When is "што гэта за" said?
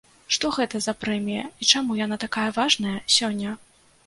0.35-0.95